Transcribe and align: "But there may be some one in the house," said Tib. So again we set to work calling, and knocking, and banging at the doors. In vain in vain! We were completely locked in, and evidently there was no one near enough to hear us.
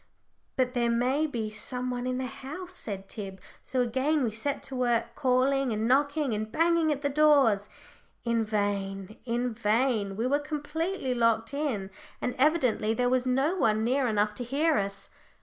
"But 0.55 0.73
there 0.73 0.89
may 0.89 1.27
be 1.27 1.51
some 1.51 1.91
one 1.91 2.07
in 2.07 2.17
the 2.17 2.25
house," 2.25 2.73
said 2.73 3.07
Tib. 3.07 3.39
So 3.63 3.81
again 3.81 4.23
we 4.23 4.31
set 4.31 4.63
to 4.63 4.75
work 4.75 5.13
calling, 5.13 5.71
and 5.71 5.87
knocking, 5.87 6.33
and 6.33 6.51
banging 6.51 6.91
at 6.91 7.03
the 7.03 7.07
doors. 7.09 7.69
In 8.23 8.43
vain 8.43 9.19
in 9.25 9.53
vain! 9.53 10.15
We 10.15 10.25
were 10.25 10.39
completely 10.39 11.13
locked 11.13 11.53
in, 11.53 11.91
and 12.19 12.33
evidently 12.39 12.95
there 12.95 13.09
was 13.09 13.27
no 13.27 13.55
one 13.55 13.83
near 13.83 14.07
enough 14.07 14.33
to 14.33 14.43
hear 14.43 14.79
us. 14.79 15.11